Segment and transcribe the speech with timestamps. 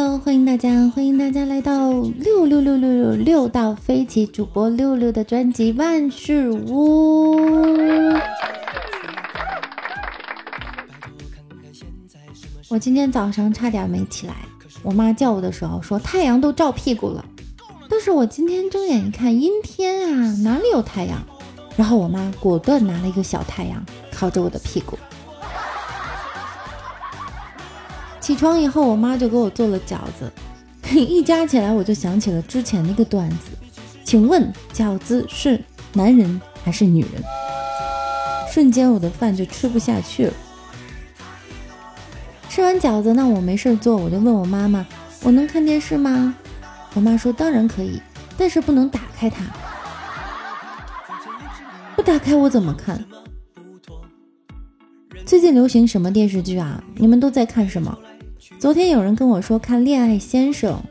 [0.00, 7.34] Hello，欢迎大家，欢迎大家来到六六六六六六到飞起主播六六的专辑万事屋。
[12.68, 14.36] 我今天早上差点没起来，
[14.84, 17.24] 我妈叫我的时候说太阳都照屁股了，
[17.90, 21.18] 但是我今天睁眼一看阴天啊，哪里有太阳？
[21.76, 24.96] 然后我妈果断拿了一个小太阳靠着我的屁股。
[28.28, 30.30] 起床以后，我妈就给我做了饺子，
[30.92, 33.52] 一夹起来我就想起了之前那个段子。
[34.04, 35.58] 请问饺子是
[35.94, 37.22] 男人还是女人？
[38.52, 40.34] 瞬间我的饭就吃不下去了。
[42.50, 44.86] 吃完饺子，那我没事做，我就问我妈妈
[45.24, 46.34] ：“我能看电视吗？”
[46.92, 47.98] 我妈说：“当然可以，
[48.36, 49.42] 但是不能打开它。
[51.96, 53.02] 不打开我怎么看？”
[55.24, 56.84] 最近流行什么电视剧啊？
[56.96, 57.98] 你们都在看什么？
[58.56, 60.82] 昨天有人跟我说看《恋爱先生》，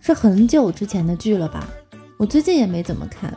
[0.00, 1.68] 是很久之前的剧了吧？
[2.16, 3.36] 我最近也没怎么看。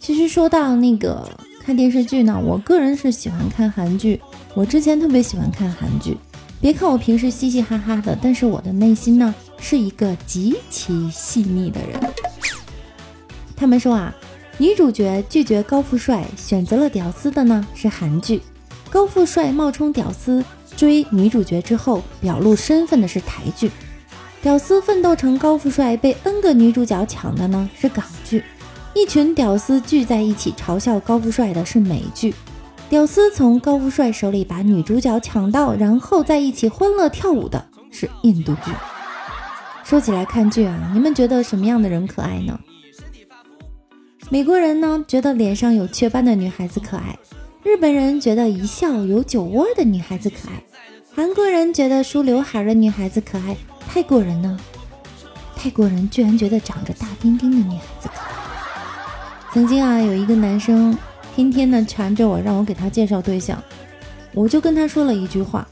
[0.00, 1.28] 其实说到那个
[1.60, 4.20] 看电视剧呢，我个人是喜欢看韩剧。
[4.54, 6.16] 我之前特别喜欢看韩剧，
[6.60, 12.00] 别看我平时嘻嘻哈哈的，但是我的内心呢是一个极其细腻的人。
[13.54, 14.12] 他们说啊，
[14.58, 18.40] 女主角拒绝高富帅，选择了屌丝的呢是韩剧；
[18.90, 20.44] 高富帅冒充屌丝。
[20.76, 23.70] 追女主角之后表露身份的是台剧，
[24.40, 28.42] 屌丝奋斗成高富帅被 N 个女主角抢的呢是港剧，
[28.94, 32.34] 一群屌丝聚在一起嘲笑高富帅的是美剧，
[32.88, 38.70] 屌丝从高富帅手里把女主角抢到，然后在一起欢乐跳舞的是印度剧。
[39.84, 42.58] 说起来看剧啊，你们觉得什么样的人可爱呢？
[44.30, 47.18] 美国人呢觉得脸上有雀斑的女孩子可爱。
[47.64, 50.60] 日本人觉得一笑有酒窝的女孩子可爱，
[51.14, 53.56] 韩国人觉得梳刘海的女孩子可爱，
[53.88, 54.58] 泰国人呢？
[55.54, 59.52] 泰国人居然觉得长着大丁丁的女孩子可爱。
[59.52, 60.96] 曾经啊，有一个男生
[61.36, 63.62] 天天呢缠着我，让我给他介绍对象，
[64.34, 65.64] 我就跟他说了一句话：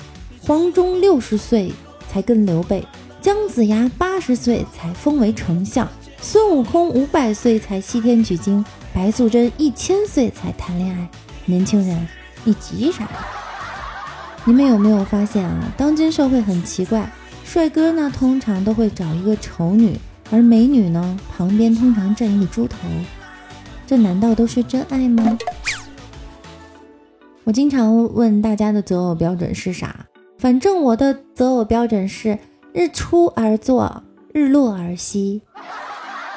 [0.43, 1.73] 黄忠六十岁
[2.09, 2.87] 才跟刘备，
[3.21, 5.89] 姜子牙八十岁才封为丞相，
[6.21, 8.65] 孙悟空五百岁才西天取经，
[8.95, 11.11] 白素贞一千岁才谈恋爱。
[11.51, 12.07] 年轻人，
[12.45, 13.11] 你急啥呀？
[14.45, 15.65] 你们有没有发现啊？
[15.77, 17.11] 当今社会很奇怪，
[17.45, 19.99] 帅哥呢通常都会找一个丑女，
[20.31, 22.79] 而美女呢旁边通常站一个猪头，
[23.87, 25.37] 这难道都是真爱吗？
[27.45, 30.07] 我经常问大家的择偶标准是啥？
[30.39, 32.39] 反正我的择偶标准是
[32.73, 35.43] 日出而作，日落而息。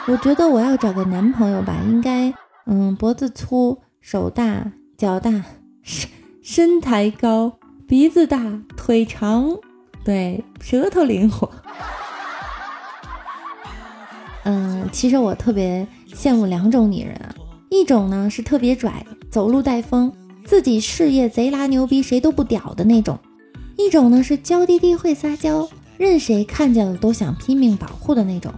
[0.08, 2.34] 我觉得我要找个男朋友吧，应该
[2.66, 4.74] 嗯脖子粗，手大。
[4.98, 5.32] 脚大，
[5.82, 6.10] 身
[6.42, 9.58] 身材高，鼻子大，腿长，
[10.04, 11.50] 对，舌头灵活。
[14.44, 17.20] 嗯，其实我特别羡慕两种女人，
[17.70, 20.14] 一种呢是特别拽，走路带风，
[20.46, 23.16] 自己事业贼拉牛逼，谁都不屌的那种；
[23.78, 25.68] 一种呢是娇滴滴会撒娇，
[25.98, 28.54] 任谁看见了都想拼命保护的那种。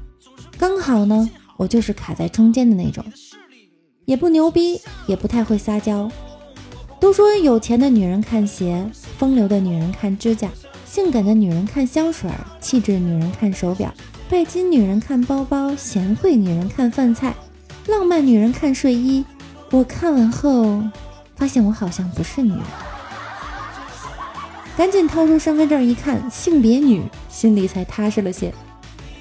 [0.57, 3.05] 刚好呢，我就是卡在中间的那种，
[4.05, 6.09] 也不牛逼，也不太会撒娇。
[6.99, 8.83] 都说有钱的女人看鞋，
[9.17, 10.49] 风流的女人看指甲，
[10.85, 12.29] 性感的女人看香水，
[12.59, 13.93] 气质女人看手表，
[14.29, 17.35] 拜金女人看包包，贤惠女人看饭菜，
[17.87, 19.23] 浪漫女人看睡衣。
[19.71, 20.81] 我看完后
[21.35, 22.61] 发现我好像不是女人，
[24.77, 28.53] 赶紧掏出身份证一看，性别女，心里才踏实了些。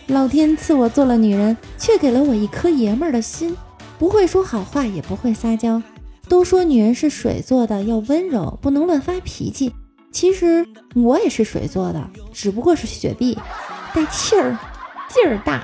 [0.06, 3.56] 老天赐我做了女人，却给了我一颗爷们儿的心，
[3.98, 5.82] 不会说好话，也不会撒娇。
[6.28, 9.72] 都说女人是水做的，要温柔，不能乱发脾气。
[10.10, 13.36] 其实我也是水做的，只不过是雪碧，
[13.92, 14.56] 带气儿，
[15.08, 15.62] 劲儿大，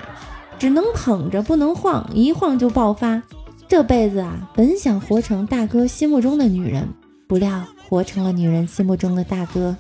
[0.59, 3.23] 只能捧着不能晃，一晃就爆发。
[3.69, 6.89] 这辈子啊，本想活成大哥心目中的女人，
[7.29, 9.77] 不料活成了女人心目中的大哥。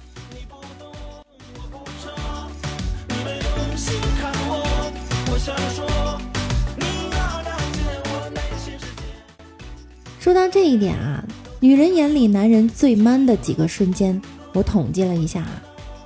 [10.30, 11.24] 说到这一点啊，
[11.58, 14.22] 女人眼里男人最 man 的几个瞬间，
[14.52, 15.60] 我统计了一下啊：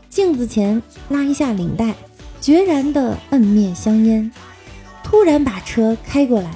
[0.08, 1.94] 镜子前拉一下领带，
[2.40, 4.32] 决然的摁灭香烟，
[5.02, 6.54] 突然把车开过来，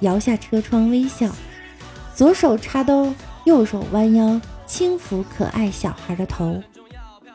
[0.00, 1.30] 摇下车窗微笑，
[2.14, 3.12] 左手插兜，
[3.44, 6.58] 右手弯腰轻抚可爱小孩的头，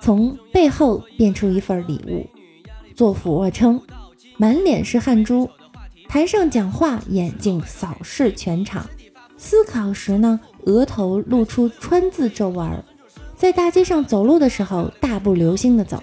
[0.01, 2.27] 从背后变出一份礼物，
[2.95, 3.79] 做俯卧撑，
[4.37, 5.47] 满脸是汗珠，
[6.09, 8.83] 台上讲话，眼睛扫视全场。
[9.37, 12.83] 思考时呢，额头露出川字皱纹儿；
[13.37, 15.99] 在大街上走路的时候，大步流星的走；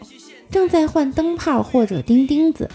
[0.50, 2.70] 正在换灯泡或者钉钉子。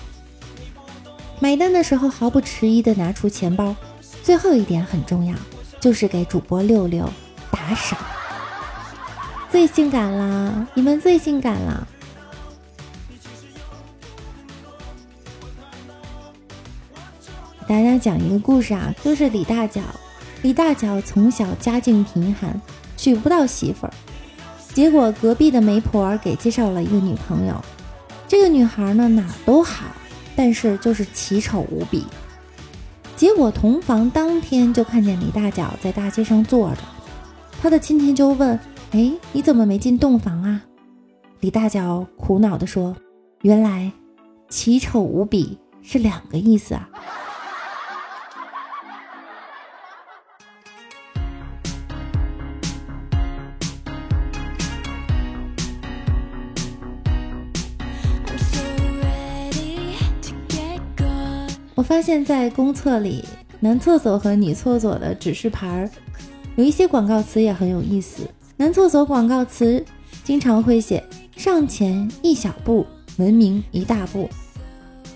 [1.39, 3.75] 买单的时候毫不迟疑地拿出钱包。
[4.23, 5.33] 最后一点很重要，
[5.79, 7.09] 就是给主播六六
[7.49, 7.97] 打赏。
[9.49, 10.67] 最性感啦！
[10.73, 11.87] 你们最性感啦。
[17.65, 19.81] 大家讲一个故事啊，就是李大脚。
[20.47, 22.61] 李大脚从小家境贫寒，
[22.95, 23.91] 娶不到媳妇儿，
[24.73, 27.61] 结果隔壁的媒婆给介绍了一个女朋友。
[28.29, 29.87] 这个女孩呢哪都好，
[30.37, 32.05] 但是就是奇丑无比。
[33.17, 36.77] 结果同房当天就看见李大脚在大街上坐着，
[37.61, 38.57] 他的亲戚就问
[38.91, 40.61] ：“哎，你怎么没进洞房啊？”
[41.41, 42.95] 李大脚苦恼地说
[43.43, 43.91] ：“原来
[44.47, 46.87] 奇丑无比是两个意思啊。”
[62.07, 63.21] 现，在公厕里，
[63.59, 65.89] 男厕所和女厕所的指示牌儿，
[66.55, 68.21] 有一些广告词也很有意思。
[68.55, 69.83] 男厕所广告词
[70.23, 71.03] 经常会写
[71.35, 72.87] “上前一小步，
[73.17, 74.29] 文明一大步”，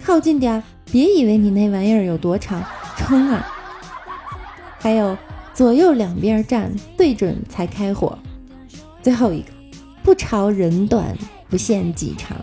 [0.04, 2.62] 靠近点儿，别以为你那玩意儿有多长，
[2.98, 3.48] 冲啊！
[4.78, 5.18] 还有
[5.54, 8.20] 左右两边站，对准才开火。
[9.02, 9.48] 最后一个，
[10.04, 11.18] 不朝人短，
[11.50, 12.36] 不限己长。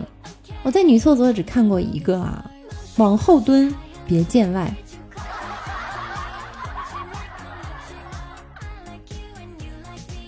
[0.63, 2.49] 我在女厕所只看过一个啊，
[2.97, 3.71] 往后蹲。
[4.09, 4.73] 别见外。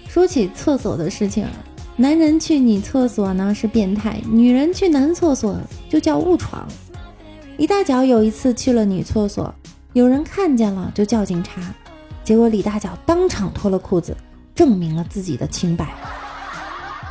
[0.07, 1.47] 说起厕所的事情，
[1.95, 5.57] 男人去女厕所呢是变态，女人去男厕所
[5.89, 6.67] 就叫误闯。
[7.57, 9.53] 李大脚有一次去了女厕所，
[9.93, 11.61] 有人看见了就叫警察，
[12.23, 14.15] 结果李大脚当场脱了裤子，
[14.53, 15.95] 证明了自己的清白。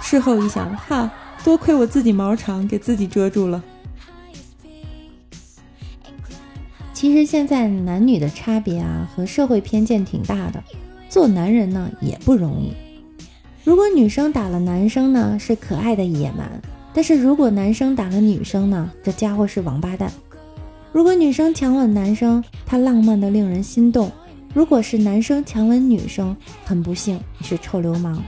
[0.01, 1.11] 事后一想，哈，
[1.43, 3.63] 多亏我自己毛长，给自己遮住了。
[7.01, 10.63] 其实现在男女的差别啊，和社会偏见挺大的。
[11.09, 12.75] 做男人呢也不容易。
[13.65, 16.47] 如果女生打了男生呢，是可爱的野蛮；
[16.93, 20.13] 但是如果男生打了女生呢，这家伙是王八蛋。
[20.93, 24.11] 如果女生强吻男生，他浪漫的令人心动；
[24.53, 26.37] 如果是男生强吻女生，
[26.67, 28.23] 很不幸你是臭流氓。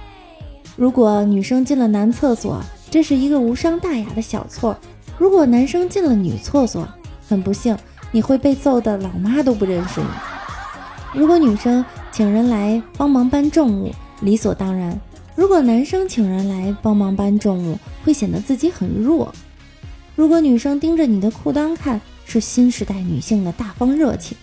[0.76, 2.58] 如果女生进了男厕所，
[2.90, 4.74] 这是一个无伤大雅的小错；
[5.18, 6.88] 如果男生进了女厕所，
[7.28, 7.76] 很不幸。
[8.12, 10.06] 你会被揍的，老妈都不认识你。
[11.18, 14.92] 如果女生请人来帮忙搬重物，理所当然；
[15.34, 19.34] 如果男生请人来帮忙搬重物，会显得自己很弱。
[20.14, 24.36] 如果女生盯着你的裤裆看，是新时代女性的大方热情；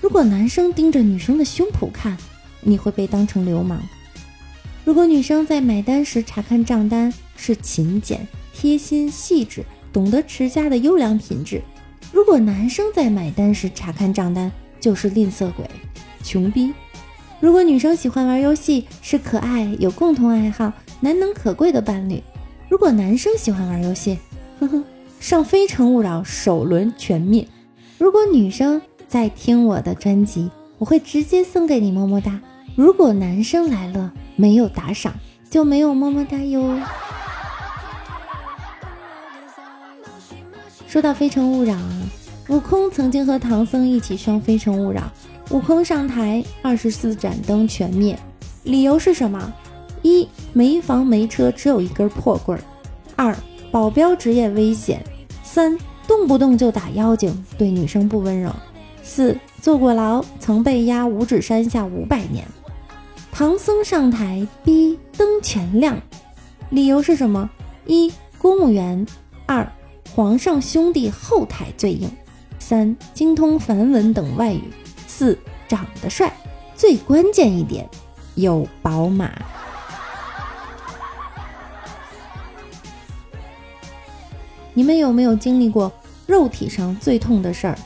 [0.00, 2.16] 如果男生盯着女生的胸脯看，
[2.60, 3.80] 你会被当成流氓。
[4.84, 11.60] 如果女生在买单时查看账单，是勤俭、贴心、细致，懂得持家的优良品质。
[12.12, 14.50] 如果男生在买单时查看账单，
[14.80, 15.64] 就是吝啬鬼、
[16.22, 16.72] 穷逼；
[17.40, 22.22] 如果女生喜欢玩游戏，是可爱、有共同爱好、难能可贵的伴侣；
[22.68, 24.18] 如果男生喜欢玩游戏，
[24.58, 24.82] 呵呵，
[25.20, 27.44] 上《非诚勿扰》首轮全灭；
[27.98, 32.32] 如果女生在听我的专辑，我会直接送给你么么哒；
[32.74, 35.14] 如果男生来了没有打赏，
[35.50, 36.78] 就没有么么哒哟。
[40.90, 41.88] 说到《非诚勿扰》啊，
[42.48, 45.02] 悟空曾经和唐僧一起上《非诚勿扰》，
[45.54, 48.18] 悟空上台，二十四盏灯全灭，
[48.64, 49.52] 理由是什么？
[50.02, 52.64] 一没房没车，只有一根破棍儿；
[53.14, 53.36] 二
[53.70, 54.98] 保镖职业危险；
[55.44, 55.78] 三
[56.08, 58.50] 动不动就打妖精，对女生不温柔；
[59.00, 62.44] 四坐过牢，曾被压五指山下五百年。
[63.30, 65.96] 唐僧上台，逼灯全亮，
[66.70, 67.48] 理由是什么？
[67.86, 69.06] 一公务员；
[69.46, 69.64] 二。
[70.14, 72.10] 皇上兄弟后台最硬，
[72.58, 74.62] 三精通梵文等外语，
[75.06, 75.38] 四
[75.68, 76.32] 长得帅，
[76.74, 77.88] 最关键一点
[78.34, 79.32] 有宝马。
[84.74, 85.90] 你们有没有经历过
[86.26, 87.78] 肉体上最痛的事儿？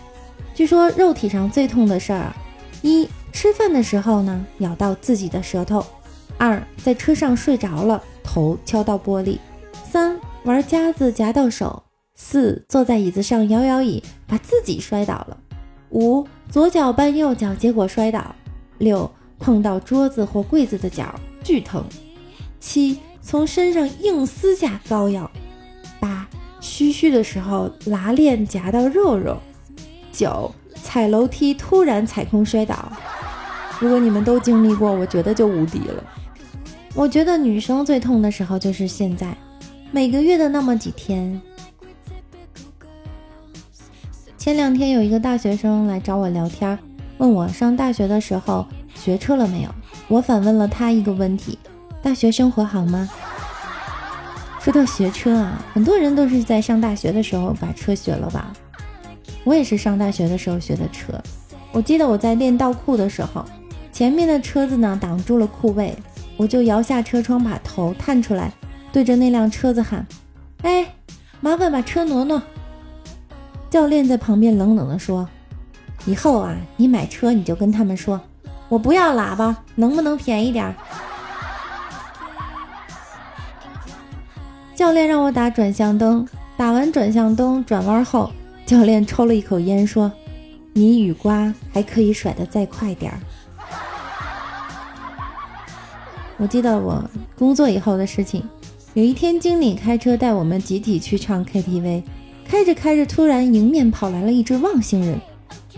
[0.54, 2.36] 据说肉体上最痛的事儿啊，
[2.82, 5.84] 一吃饭的时候呢咬到自己的舌头，
[6.38, 9.38] 二在车上睡着了头敲到玻璃，
[9.90, 11.83] 三玩夹子夹到手。
[12.14, 15.36] 四坐在椅子上摇摇椅，把自己摔倒了。
[15.90, 18.34] 五左脚绊右脚，结果摔倒。
[18.78, 21.84] 六碰到桌子或柜子的角，巨疼。
[22.60, 25.30] 七从身上硬撕下膏药。
[25.98, 26.28] 八
[26.60, 29.36] 嘘嘘的时候拉链夹到肉肉。
[30.12, 32.92] 九踩楼梯突然踩空摔倒。
[33.80, 36.04] 如果你们都经历过，我觉得就无敌了。
[36.94, 39.36] 我觉得女生最痛的时候就是现在，
[39.90, 41.40] 每个月的那么几天。
[44.44, 46.78] 前两天有一个大学生来找我聊天，
[47.16, 49.70] 问我上大学的时候学车了没有。
[50.06, 51.58] 我反问了他一个问题：
[52.02, 53.08] 大学生活好吗？
[54.60, 58.52] 说到学车啊，很多人都是在上大学的时候把车学了吧？
[59.44, 61.18] 我也是上大学的时候学的车。
[61.72, 63.42] 我记得我在练倒库的时候，
[63.92, 65.96] 前面的车子呢挡住了库位，
[66.36, 68.52] 我就摇下车窗，把头探出来，
[68.92, 70.06] 对着那辆车子喊
[70.60, 70.86] ：“哎，
[71.40, 72.42] 麻烦把车挪挪。”
[73.74, 75.28] 教练在旁边冷冷地说
[76.06, 78.20] ：“以后啊，你买车你就跟他们说，
[78.68, 80.72] 我不要喇叭，能不能便宜点？”
[84.76, 86.24] 教练让我打转向灯，
[86.56, 88.30] 打完转向灯转弯后，
[88.64, 90.12] 教练抽了一口烟说
[90.72, 93.18] ：“你雨刮还可以甩得再快点儿。”
[96.38, 97.02] 我记得我
[97.36, 98.48] 工作以后的事情，
[98.92, 102.04] 有一天经理开车带我们集体去唱 KTV。
[102.46, 105.20] 开着开着，突然迎面跑来了一只忘星人，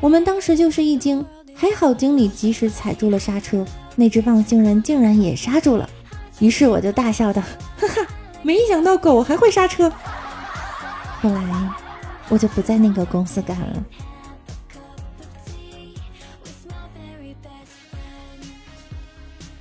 [0.00, 5.88] 我们当时就是一惊，还好经理及时踩住了刹车，那只忘星人竟然也刹住了，
[6.38, 7.40] 于是我就大笑道
[7.78, 8.06] ：“哈哈，
[8.42, 9.90] 没想到狗还会刹车。”
[11.22, 11.70] 后来
[12.28, 13.84] 我就不在那个公司干了。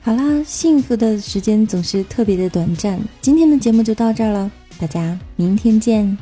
[0.02, 6.16] 好啦，幸福的时间总是特别的短暂，今天的节目就到这儿了，大家明天见。